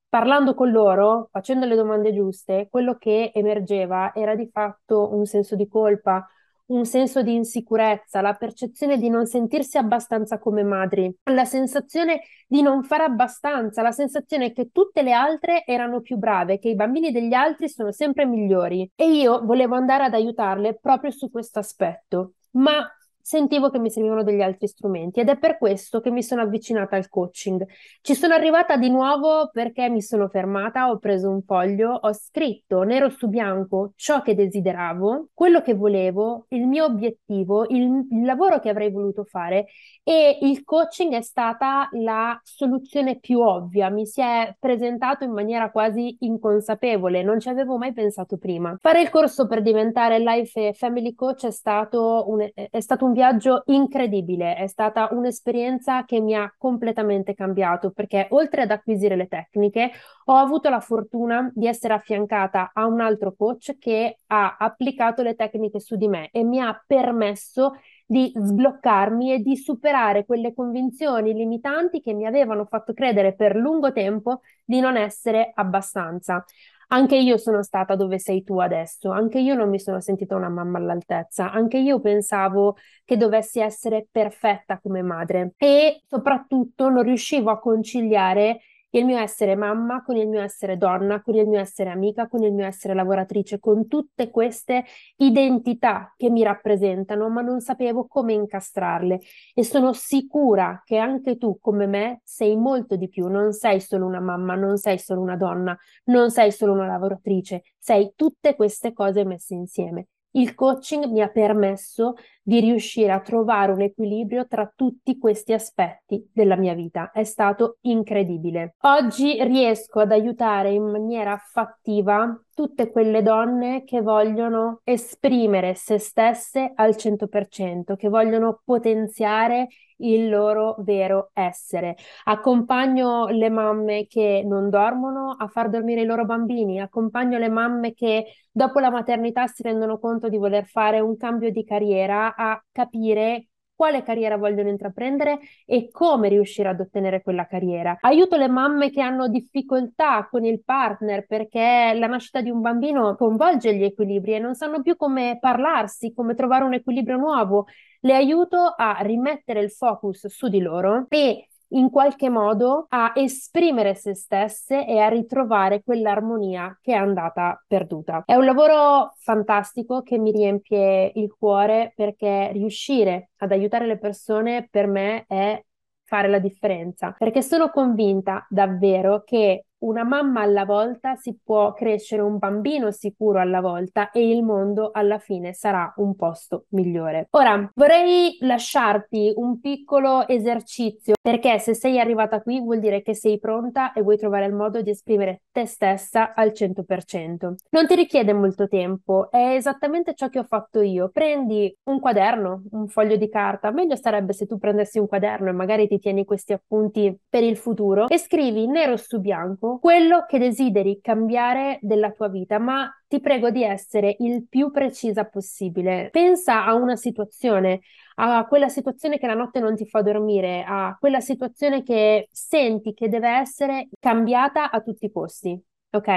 Parlando 0.07 0.53
con 0.53 0.69
loro, 0.69 1.29
facendo 1.31 1.65
le 1.65 1.75
domande 1.75 2.13
giuste, 2.13 2.67
quello 2.69 2.97
che 2.97 3.31
emergeva 3.33 4.13
era 4.13 4.35
di 4.35 4.47
fatto 4.51 5.11
un 5.15 5.25
senso 5.25 5.55
di 5.55 5.67
colpa, 5.67 6.23
un 6.67 6.85
senso 6.85 7.21
di 7.21 7.33
insicurezza, 7.33 8.21
la 8.21 8.33
percezione 8.33 8.97
di 8.97 9.09
non 9.09 9.25
sentirsi 9.25 9.77
abbastanza 9.77 10.37
come 10.39 10.63
madri, 10.63 11.13
la 11.23 11.45
sensazione 11.45 12.21
di 12.47 12.61
non 12.61 12.83
fare 12.83 13.03
abbastanza, 13.03 13.81
la 13.81 13.91
sensazione 13.91 14.51
che 14.51 14.69
tutte 14.71 15.01
le 15.01 15.13
altre 15.13 15.63
erano 15.65 16.01
più 16.01 16.17
brave, 16.17 16.59
che 16.59 16.69
i 16.69 16.75
bambini 16.75 17.11
degli 17.11 17.33
altri 17.33 17.69
sono 17.69 17.91
sempre 17.91 18.25
migliori. 18.25 18.89
E 18.95 19.09
io 19.11 19.43
volevo 19.43 19.75
andare 19.75 20.05
ad 20.05 20.13
aiutarle 20.13 20.77
proprio 20.79 21.11
su 21.11 21.29
questo 21.29 21.59
aspetto. 21.59 22.33
Ma 22.51 22.89
sentivo 23.27 23.69
che 23.69 23.77
mi 23.77 23.89
servivano 23.89 24.23
degli 24.23 24.39
altri 24.39 24.67
strumenti 24.67 25.19
ed 25.19 25.27
è 25.27 25.37
per 25.37 25.57
questo 25.57 25.99
che 25.99 26.09
mi 26.09 26.23
sono 26.23 26.43
avvicinata 26.43 26.95
al 26.95 27.09
coaching. 27.09 27.65
Ci 27.99 28.15
sono 28.15 28.33
arrivata 28.33 28.77
di 28.77 28.89
nuovo 28.89 29.49
perché 29.51 29.89
mi 29.89 30.01
sono 30.01 30.29
fermata, 30.29 30.89
ho 30.89 30.97
preso 30.97 31.29
un 31.29 31.41
foglio, 31.41 31.91
ho 31.91 32.13
scritto 32.13 32.83
nero 32.83 33.09
su 33.09 33.27
bianco 33.27 33.91
ciò 33.97 34.21
che 34.21 34.33
desideravo, 34.33 35.31
quello 35.33 35.61
che 35.61 35.73
volevo, 35.73 36.45
il 36.51 36.67
mio 36.67 36.85
obiettivo, 36.85 37.65
il, 37.67 38.07
il 38.11 38.23
lavoro 38.23 38.61
che 38.61 38.69
avrei 38.69 38.91
voluto 38.91 39.25
fare 39.25 39.65
e 40.03 40.37
il 40.43 40.63
coaching 40.63 41.11
è 41.11 41.21
stata 41.21 41.89
la 41.91 42.39
soluzione 42.41 43.19
più 43.19 43.41
ovvia, 43.41 43.89
mi 43.89 44.05
si 44.05 44.21
è 44.21 44.55
presentato 44.57 45.25
in 45.25 45.31
maniera 45.31 45.69
quasi 45.69 46.15
inconsapevole, 46.21 47.23
non 47.23 47.41
ci 47.41 47.49
avevo 47.49 47.77
mai 47.77 47.91
pensato 47.91 48.37
prima. 48.37 48.77
Fare 48.79 49.01
il 49.01 49.09
corso 49.09 49.47
per 49.47 49.61
diventare 49.61 50.17
life 50.19 50.69
e 50.69 50.71
family 50.71 51.13
coach 51.13 51.47
è 51.47 51.51
stato 51.51 52.23
un, 52.29 52.49
è 52.53 52.79
stato 52.79 53.03
un 53.03 53.15
viaggio 53.17 53.63
incredibile, 53.65 54.53
è 54.55 54.67
stata 54.67 55.07
un'esperienza 55.11 56.05
che 56.05 56.19
mi 56.19 56.35
ha 56.35 56.53
completamente 56.55 57.33
cambiato 57.33 57.89
perché 57.89 58.27
oltre 58.29 58.61
ad 58.61 58.69
acquisire 58.69 59.15
le 59.15 59.27
tecniche, 59.27 59.89
ho 60.25 60.35
avuto 60.35 60.69
la 60.69 60.79
fortuna 60.79 61.51
di 61.55 61.65
essere 61.65 61.95
affiancata 61.95 62.69
a 62.75 62.85
un 62.85 63.01
altro 63.01 63.33
coach 63.35 63.79
che 63.79 64.19
ha 64.27 64.57
applicato 64.59 65.23
le 65.23 65.33
tecniche 65.33 65.79
su 65.79 65.95
di 65.95 66.07
me 66.07 66.29
e 66.31 66.43
mi 66.43 66.61
ha 66.61 66.79
permesso 66.85 67.73
di 68.05 68.31
sbloccarmi 68.35 69.33
e 69.33 69.39
di 69.39 69.57
superare 69.57 70.23
quelle 70.23 70.53
convinzioni 70.53 71.33
limitanti 71.33 72.01
che 72.01 72.13
mi 72.13 72.27
avevano 72.27 72.65
fatto 72.65 72.93
credere 72.93 73.33
per 73.33 73.55
lungo 73.55 73.91
tempo 73.91 74.41
di 74.63 74.79
non 74.79 74.95
essere 74.95 75.51
abbastanza. 75.55 76.45
Anche 76.89 77.17
io 77.17 77.37
sono 77.37 77.63
stata 77.63 77.95
dove 77.97 78.17
sei 78.17 78.43
tu 78.43 78.59
adesso, 78.59 79.11
anche 79.11 79.39
io 79.39 79.55
non 79.55 79.69
mi 79.69 79.77
sono 79.79 79.99
sentita 79.99 80.35
una 80.37 80.47
mamma 80.47 80.77
all'altezza, 80.77 81.51
anche 81.51 81.77
io 81.77 81.99
pensavo 81.99 82.77
che 83.03 83.17
dovessi 83.17 83.59
essere 83.59 84.07
perfetta 84.09 84.79
come 84.79 85.01
madre 85.01 85.51
e 85.57 86.01
soprattutto 86.07 86.87
non 86.89 87.03
riuscivo 87.03 87.49
a 87.51 87.59
conciliare 87.59 88.61
il 88.91 89.05
mio 89.05 89.17
essere 89.17 89.55
mamma, 89.55 90.01
con 90.03 90.15
il 90.15 90.27
mio 90.27 90.41
essere 90.41 90.77
donna, 90.77 91.21
con 91.21 91.35
il 91.35 91.47
mio 91.47 91.59
essere 91.59 91.89
amica, 91.89 92.27
con 92.27 92.43
il 92.43 92.53
mio 92.53 92.65
essere 92.65 92.93
lavoratrice, 92.93 93.59
con 93.59 93.87
tutte 93.87 94.29
queste 94.29 94.85
identità 95.17 96.13
che 96.15 96.29
mi 96.29 96.43
rappresentano, 96.43 97.29
ma 97.29 97.41
non 97.41 97.59
sapevo 97.61 98.07
come 98.07 98.33
incastrarle. 98.33 99.19
E 99.53 99.63
sono 99.63 99.93
sicura 99.93 100.81
che 100.85 100.97
anche 100.97 101.37
tu, 101.37 101.59
come 101.59 101.85
me, 101.87 102.21
sei 102.23 102.55
molto 102.55 102.95
di 102.95 103.09
più. 103.09 103.27
Non 103.27 103.51
sei 103.53 103.79
solo 103.81 104.05
una 104.05 104.19
mamma, 104.21 104.55
non 104.55 104.77
sei 104.77 104.97
solo 104.99 105.21
una 105.21 105.35
donna, 105.35 105.77
non 106.05 106.31
sei 106.31 106.51
solo 106.51 106.73
una 106.73 106.87
lavoratrice, 106.87 107.63
sei 107.77 108.13
tutte 108.15 108.55
queste 108.55 108.93
cose 108.93 109.25
messe 109.25 109.53
insieme. 109.53 110.07
Il 110.31 110.53
coaching 110.53 111.05
mi 111.05 111.21
ha 111.21 111.29
permesso 111.29 112.13
di 112.43 112.59
riuscire 112.59 113.11
a 113.11 113.19
trovare 113.19 113.71
un 113.71 113.81
equilibrio 113.81 114.47
tra 114.47 114.71
tutti 114.73 115.17
questi 115.17 115.53
aspetti 115.53 116.29
della 116.31 116.55
mia 116.55 116.73
vita. 116.73 117.11
È 117.11 117.23
stato 117.23 117.77
incredibile. 117.81 118.75
Oggi 118.81 119.41
riesco 119.43 119.99
ad 119.99 120.11
aiutare 120.11 120.71
in 120.71 120.83
maniera 120.83 121.37
fattiva 121.37 122.39
tutte 122.53 122.89
quelle 122.89 123.21
donne 123.21 123.83
che 123.83 124.01
vogliono 124.01 124.81
esprimere 124.83 125.75
se 125.75 125.97
stesse 125.97 126.71
al 126.75 126.95
100%, 126.95 127.95
che 127.95 128.07
vogliono 128.07 128.61
potenziare 128.63 129.67
il 129.97 130.29
loro 130.29 130.75
vero 130.79 131.31
essere. 131.33 131.95
Accompagno 132.25 133.27
le 133.27 133.49
mamme 133.49 134.07
che 134.07 134.43
non 134.45 134.69
dormono 134.69 135.35
a 135.37 135.47
far 135.47 135.69
dormire 135.69 136.01
i 136.01 136.05
loro 136.05 136.25
bambini, 136.25 136.79
accompagno 136.79 137.37
le 137.37 137.49
mamme 137.49 137.93
che 137.93 138.25
dopo 138.51 138.79
la 138.79 138.91
maternità 138.91 139.47
si 139.47 139.63
rendono 139.63 139.99
conto 139.99 140.29
di 140.29 140.37
voler 140.37 140.65
fare 140.65 140.99
un 140.99 141.17
cambio 141.17 141.51
di 141.51 141.63
carriera 141.63 142.35
a 142.35 142.61
capire 142.71 143.47
quale 143.77 144.01
carriera 144.01 144.37
vogliono 144.37 144.69
intraprendere 144.69 145.39
e 145.63 145.89
come 145.91 146.29
riuscire 146.29 146.69
ad 146.69 146.79
ottenere 146.79 147.21
quella 147.21 147.45
carriera. 147.45 147.95
Aiuto 148.01 148.35
le 148.35 148.47
mamme 148.49 148.89
che 148.89 149.01
hanno 149.01 149.27
difficoltà 149.27 150.27
con 150.29 150.43
il 150.43 150.63
partner 150.63 151.27
perché 151.27 151.93
la 151.95 152.07
nascita 152.07 152.41
di 152.41 152.49
un 152.49 152.59
bambino 152.59 153.15
coinvolge 153.15 153.75
gli 153.75 153.83
equilibri 153.83 154.33
e 154.33 154.39
non 154.39 154.55
sanno 154.55 154.81
più 154.81 154.95
come 154.95 155.37
parlarsi, 155.39 156.11
come 156.11 156.33
trovare 156.33 156.63
un 156.63 156.73
equilibrio 156.73 157.17
nuovo. 157.17 157.67
Le 158.07 158.15
aiuto 158.15 158.73
a 158.73 158.99
rimettere 159.01 159.59
il 159.59 159.69
focus 159.69 160.27
su 160.27 160.47
di 160.47 160.61
loro 160.61 161.07
e 161.09 161.49
in 161.71 161.89
qualche 161.89 162.29
modo 162.29 162.85
a 162.87 163.11
esprimere 163.13 163.95
se 163.95 164.15
stesse 164.15 164.87
e 164.87 164.97
a 164.99 165.09
ritrovare 165.09 165.83
quell'armonia 165.83 166.79
che 166.81 166.93
è 166.93 166.95
andata 166.95 167.61
perduta. 167.67 168.23
È 168.25 168.35
un 168.35 168.45
lavoro 168.45 169.13
fantastico 169.17 170.03
che 170.03 170.17
mi 170.17 170.31
riempie 170.31 171.11
il 171.15 171.35
cuore 171.37 171.91
perché 171.97 172.49
riuscire 172.53 173.31
ad 173.39 173.51
aiutare 173.51 173.85
le 173.85 173.97
persone 173.97 174.69
per 174.71 174.87
me 174.87 175.25
è 175.27 175.61
fare 176.05 176.29
la 176.29 176.39
differenza, 176.39 177.11
perché 177.11 177.41
sono 177.41 177.69
convinta 177.71 178.47
davvero 178.49 179.23
che 179.25 179.65
una 179.79 180.03
mamma 180.03 180.41
alla 180.41 180.65
volta 180.65 181.15
si 181.15 181.37
può 181.43 181.73
crescere 181.73 182.21
un 182.21 182.37
bambino 182.37 182.91
sicuro 182.91 183.39
alla 183.39 183.61
volta 183.61 184.09
e 184.11 184.27
il 184.29 184.43
mondo 184.43 184.89
alla 184.91 185.19
fine 185.19 185.53
sarà 185.53 185.93
un 185.97 186.15
posto 186.15 186.65
migliore. 186.69 187.27
Ora 187.31 187.69
vorrei 187.75 188.37
lasciarti 188.39 189.33
un 189.35 189.59
piccolo 189.59 190.27
esercizio 190.27 191.13
perché 191.21 191.59
se 191.59 191.75
sei 191.75 191.99
arrivata 191.99 192.41
qui 192.41 192.59
vuol 192.59 192.79
dire 192.79 193.01
che 193.01 193.13
sei 193.13 193.37
pronta 193.39 193.93
e 193.93 194.01
vuoi 194.01 194.17
trovare 194.17 194.45
il 194.45 194.53
modo 194.53 194.81
di 194.81 194.89
esprimere 194.89 195.41
te 195.51 195.65
stessa 195.65 196.33
al 196.33 196.53
100%. 196.53 197.53
Non 197.69 197.85
ti 197.85 197.95
richiede 197.95 198.33
molto 198.33 198.67
tempo, 198.67 199.29
è 199.29 199.53
esattamente 199.55 200.13
ciò 200.15 200.29
che 200.29 200.39
ho 200.39 200.43
fatto 200.43 200.81
io. 200.81 201.09
Prendi 201.09 201.75
un 201.83 201.99
quaderno, 201.99 202.63
un 202.71 202.87
foglio 202.87 203.15
di 203.15 203.29
carta, 203.29 203.71
meglio 203.71 203.95
sarebbe 203.95 204.33
se 204.33 204.45
tu 204.45 204.57
prendessi 204.57 204.97
un 204.99 205.07
quaderno 205.07 205.49
e 205.49 205.53
magari 205.53 205.87
ti 205.87 205.99
tieni 205.99 206.25
questi 206.25 206.53
appunti 206.53 207.15
per 207.29 207.43
il 207.43 207.57
futuro 207.57 208.07
e 208.07 208.17
scrivi 208.17 208.67
nero 208.67 208.97
su 208.97 209.19
bianco 209.19 209.66
tempo 209.67 209.79
quello 209.79 210.25
che 210.27 210.39
desideri 210.39 210.99
cambiare 211.01 211.79
della 211.81 212.11
tua 212.11 212.29
vita, 212.29 212.59
ma 212.59 212.89
ti 213.07 213.19
prego 213.19 213.49
di 213.49 213.63
essere 213.63 214.15
il 214.19 214.47
più 214.47 214.71
precisa 214.71 215.25
possibile. 215.25 216.09
Pensa 216.11 216.65
a 216.65 216.73
una 216.73 216.95
situazione, 216.95 217.81
a 218.15 218.45
quella 218.47 218.69
situazione 218.69 219.17
che 219.17 219.27
la 219.27 219.33
notte 219.33 219.59
non 219.59 219.75
ti 219.75 219.85
fa 219.85 220.01
dormire, 220.01 220.63
a 220.65 220.95
quella 220.99 221.19
situazione 221.19 221.83
che 221.83 222.27
senti 222.31 222.93
che 222.93 223.09
deve 223.09 223.29
essere 223.29 223.89
cambiata 223.99 224.71
a 224.71 224.81
tutti 224.81 225.05
i 225.05 225.11
costi, 225.11 225.59
ok? 225.91 226.07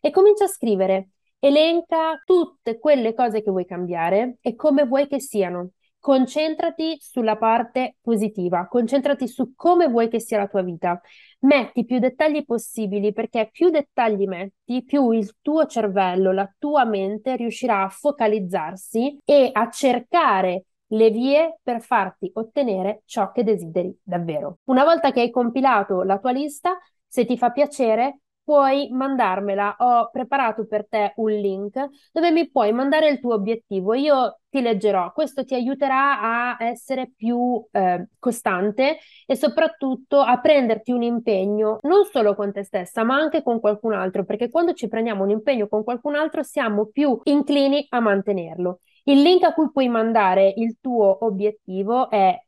E 0.00 0.10
comincia 0.10 0.44
a 0.44 0.48
scrivere. 0.48 1.08
Elenca 1.38 2.20
tutte 2.24 2.78
quelle 2.78 3.14
cose 3.14 3.42
che 3.42 3.50
vuoi 3.50 3.64
cambiare 3.66 4.36
e 4.40 4.54
come 4.54 4.84
vuoi 4.84 5.08
che 5.08 5.20
siano. 5.20 5.70
Concentrati 6.02 6.96
sulla 6.98 7.36
parte 7.36 7.94
positiva, 8.00 8.66
concentrati 8.66 9.28
su 9.28 9.54
come 9.54 9.86
vuoi 9.86 10.08
che 10.08 10.18
sia 10.18 10.36
la 10.36 10.48
tua 10.48 10.62
vita. 10.62 11.00
Metti 11.42 11.84
più 11.84 12.00
dettagli 12.00 12.44
possibili 12.44 13.12
perché 13.12 13.50
più 13.52 13.70
dettagli 13.70 14.26
metti, 14.26 14.82
più 14.82 15.12
il 15.12 15.36
tuo 15.40 15.64
cervello, 15.66 16.32
la 16.32 16.52
tua 16.58 16.84
mente 16.84 17.36
riuscirà 17.36 17.84
a 17.84 17.88
focalizzarsi 17.88 19.20
e 19.24 19.50
a 19.52 19.70
cercare 19.70 20.64
le 20.86 21.10
vie 21.10 21.60
per 21.62 21.80
farti 21.80 22.28
ottenere 22.34 23.02
ciò 23.04 23.30
che 23.30 23.44
desideri 23.44 23.96
davvero. 24.02 24.58
Una 24.64 24.82
volta 24.82 25.12
che 25.12 25.20
hai 25.20 25.30
compilato 25.30 26.02
la 26.02 26.18
tua 26.18 26.32
lista, 26.32 26.76
se 27.06 27.24
ti 27.24 27.38
fa 27.38 27.52
piacere, 27.52 28.21
puoi 28.44 28.88
mandarmela. 28.90 29.76
Ho 29.78 30.10
preparato 30.10 30.66
per 30.66 30.86
te 30.88 31.12
un 31.16 31.30
link 31.30 31.88
dove 32.12 32.30
mi 32.30 32.50
puoi 32.50 32.72
mandare 32.72 33.08
il 33.08 33.20
tuo 33.20 33.34
obiettivo. 33.34 33.94
Io 33.94 34.40
ti 34.48 34.60
leggerò. 34.60 35.12
Questo 35.12 35.44
ti 35.44 35.54
aiuterà 35.54 36.20
a 36.20 36.56
essere 36.64 37.12
più 37.16 37.64
eh, 37.70 38.08
costante 38.18 38.98
e 39.26 39.36
soprattutto 39.36 40.20
a 40.20 40.38
prenderti 40.40 40.92
un 40.92 41.02
impegno 41.02 41.78
non 41.82 42.04
solo 42.04 42.34
con 42.34 42.52
te 42.52 42.64
stessa, 42.64 43.02
ma 43.04 43.16
anche 43.16 43.42
con 43.42 43.60
qualcun 43.60 43.94
altro, 43.94 44.24
perché 44.24 44.50
quando 44.50 44.72
ci 44.74 44.88
prendiamo 44.88 45.22
un 45.24 45.30
impegno 45.30 45.68
con 45.68 45.84
qualcun 45.84 46.14
altro 46.16 46.42
siamo 46.42 46.86
più 46.86 47.18
inclini 47.24 47.86
a 47.90 48.00
mantenerlo. 48.00 48.80
Il 49.04 49.22
link 49.22 49.42
a 49.44 49.52
cui 49.52 49.70
puoi 49.72 49.88
mandare 49.88 50.52
il 50.56 50.76
tuo 50.80 51.24
obiettivo 51.24 52.08
è 52.10 52.38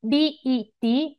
bit.ly 0.00 1.16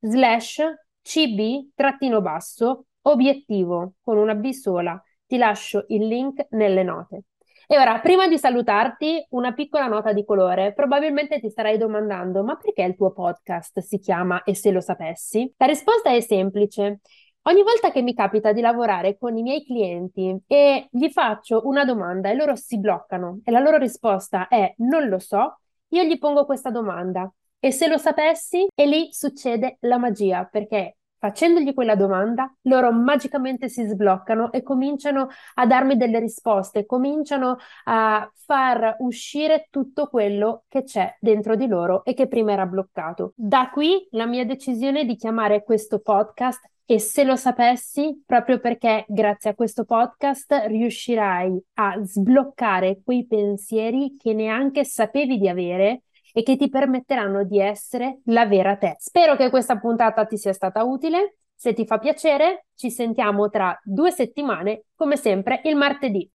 slash 0.00 0.60
cb-basso 1.08 2.84
obiettivo 3.02 3.94
con 4.02 4.18
una 4.18 4.34
B 4.34 4.50
sola. 4.50 5.02
Ti 5.26 5.36
lascio 5.38 5.84
il 5.88 6.06
link 6.06 6.46
nelle 6.50 6.82
note. 6.82 7.22
E 7.66 7.78
ora, 7.78 8.00
prima 8.00 8.26
di 8.28 8.38
salutarti, 8.38 9.26
una 9.30 9.52
piccola 9.52 9.86
nota 9.86 10.12
di 10.12 10.24
colore. 10.24 10.72
Probabilmente 10.72 11.40
ti 11.40 11.50
starai 11.50 11.76
domandando, 11.76 12.42
ma 12.42 12.56
perché 12.56 12.82
il 12.82 12.96
tuo 12.96 13.12
podcast 13.12 13.80
si 13.80 13.98
chiama 13.98 14.42
E 14.42 14.54
se 14.54 14.70
lo 14.70 14.80
sapessi? 14.80 15.52
La 15.56 15.66
risposta 15.66 16.10
è 16.10 16.20
semplice. 16.20 17.00
Ogni 17.42 17.62
volta 17.62 17.90
che 17.90 18.02
mi 18.02 18.14
capita 18.14 18.52
di 18.52 18.60
lavorare 18.60 19.16
con 19.16 19.36
i 19.36 19.42
miei 19.42 19.64
clienti 19.64 20.36
e 20.46 20.88
gli 20.90 21.08
faccio 21.08 21.62
una 21.64 21.84
domanda 21.84 22.30
e 22.30 22.34
loro 22.34 22.56
si 22.56 22.78
bloccano 22.78 23.40
e 23.44 23.50
la 23.50 23.60
loro 23.60 23.78
risposta 23.78 24.48
è 24.48 24.74
non 24.78 25.08
lo 25.08 25.18
so, 25.18 25.60
io 25.88 26.02
gli 26.04 26.18
pongo 26.18 26.44
questa 26.44 26.70
domanda. 26.70 27.30
E 27.60 27.72
se 27.72 27.88
lo 27.88 27.98
sapessi, 27.98 28.66
e 28.74 28.86
lì 28.86 29.08
succede 29.12 29.78
la 29.80 29.98
magia, 29.98 30.44
perché 30.44 30.98
Facendogli 31.20 31.74
quella 31.74 31.96
domanda, 31.96 32.52
loro 32.62 32.92
magicamente 32.92 33.68
si 33.68 33.84
sbloccano 33.84 34.52
e 34.52 34.62
cominciano 34.62 35.26
a 35.54 35.66
darmi 35.66 35.96
delle 35.96 36.20
risposte, 36.20 36.86
cominciano 36.86 37.56
a 37.84 38.30
far 38.46 38.96
uscire 39.00 39.66
tutto 39.68 40.06
quello 40.06 40.62
che 40.68 40.84
c'è 40.84 41.16
dentro 41.18 41.56
di 41.56 41.66
loro 41.66 42.04
e 42.04 42.14
che 42.14 42.28
prima 42.28 42.52
era 42.52 42.66
bloccato. 42.66 43.32
Da 43.34 43.68
qui 43.72 44.06
la 44.12 44.26
mia 44.26 44.44
decisione 44.44 45.04
di 45.04 45.16
chiamare 45.16 45.64
questo 45.64 45.98
podcast 45.98 46.60
e 46.84 47.00
se 47.00 47.24
lo 47.24 47.34
sapessi, 47.34 48.22
proprio 48.24 48.60
perché 48.60 49.04
grazie 49.08 49.50
a 49.50 49.54
questo 49.54 49.84
podcast 49.84 50.66
riuscirai 50.68 51.62
a 51.74 52.00
sbloccare 52.00 53.00
quei 53.04 53.26
pensieri 53.26 54.16
che 54.16 54.32
neanche 54.32 54.84
sapevi 54.84 55.36
di 55.36 55.48
avere 55.48 56.04
e 56.38 56.44
che 56.44 56.56
ti 56.56 56.68
permetteranno 56.68 57.42
di 57.42 57.58
essere 57.58 58.20
la 58.26 58.46
vera 58.46 58.76
te. 58.76 58.94
Spero 59.00 59.34
che 59.34 59.50
questa 59.50 59.76
puntata 59.76 60.24
ti 60.24 60.36
sia 60.36 60.52
stata 60.52 60.84
utile. 60.84 61.38
Se 61.52 61.72
ti 61.72 61.84
fa 61.84 61.98
piacere, 61.98 62.66
ci 62.76 62.92
sentiamo 62.92 63.48
tra 63.48 63.76
due 63.82 64.12
settimane, 64.12 64.84
come 64.94 65.16
sempre, 65.16 65.60
il 65.64 65.74
martedì. 65.74 66.30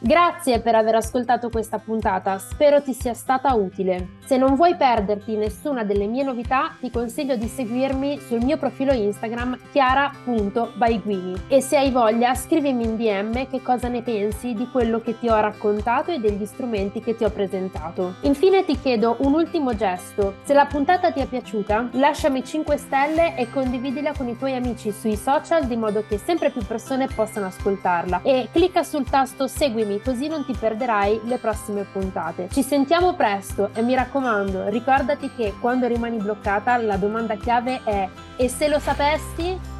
Grazie 0.00 0.60
per 0.60 0.76
aver 0.76 0.94
ascoltato 0.94 1.50
questa 1.50 1.80
puntata, 1.80 2.38
spero 2.38 2.80
ti 2.80 2.92
sia 2.92 3.14
stata 3.14 3.52
utile. 3.54 4.10
Se 4.24 4.36
non 4.36 4.54
vuoi 4.54 4.76
perderti 4.76 5.34
nessuna 5.34 5.82
delle 5.82 6.06
mie 6.06 6.22
novità, 6.22 6.76
ti 6.78 6.88
consiglio 6.88 7.34
di 7.34 7.48
seguirmi 7.48 8.20
sul 8.20 8.44
mio 8.44 8.58
profilo 8.58 8.92
Instagram 8.92 9.58
chiara.byguini 9.72 11.46
e 11.48 11.60
se 11.60 11.78
hai 11.78 11.90
voglia 11.90 12.32
scrivimi 12.36 12.84
in 12.84 12.96
DM 12.96 13.48
che 13.50 13.60
cosa 13.60 13.88
ne 13.88 14.02
pensi 14.02 14.54
di 14.54 14.68
quello 14.70 15.00
che 15.00 15.18
ti 15.18 15.28
ho 15.28 15.40
raccontato 15.40 16.12
e 16.12 16.20
degli 16.20 16.46
strumenti 16.46 17.00
che 17.00 17.16
ti 17.16 17.24
ho 17.24 17.30
presentato. 17.30 18.14
Infine 18.20 18.64
ti 18.64 18.78
chiedo 18.78 19.16
un 19.20 19.34
ultimo 19.34 19.74
gesto, 19.74 20.34
se 20.44 20.54
la 20.54 20.66
puntata 20.66 21.10
ti 21.10 21.18
è 21.18 21.26
piaciuta 21.26 21.88
lasciami 21.94 22.44
5 22.44 22.76
stelle 22.76 23.36
e 23.36 23.50
condividila 23.50 24.12
con 24.16 24.28
i 24.28 24.38
tuoi 24.38 24.54
amici 24.54 24.92
sui 24.92 25.16
social 25.16 25.66
di 25.66 25.76
modo 25.76 26.04
che 26.06 26.18
sempre 26.18 26.50
più 26.50 26.64
persone 26.64 27.08
possano 27.12 27.46
ascoltarla 27.46 28.20
e 28.22 28.48
clicca 28.52 28.84
sul 28.84 29.08
tasto 29.08 29.48
seguimi 29.48 29.86
seguimi 29.88 30.00
così 30.02 30.28
non 30.28 30.44
ti 30.44 30.54
perderai 30.58 31.22
le 31.24 31.38
prossime 31.38 31.84
puntate. 31.90 32.48
Ci 32.52 32.62
sentiamo 32.62 33.14
presto 33.14 33.70
e 33.72 33.82
mi 33.82 33.94
raccomando, 33.94 34.68
ricordati 34.68 35.30
che 35.34 35.54
quando 35.58 35.86
rimani 35.86 36.18
bloccata 36.18 36.76
la 36.76 36.96
domanda 36.96 37.34
chiave 37.36 37.80
è 37.84 38.08
e 38.36 38.48
se 38.48 38.68
lo 38.68 38.78
sapessi? 38.78 39.77